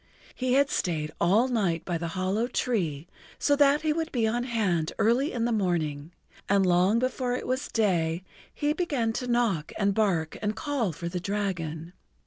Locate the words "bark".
9.93-10.39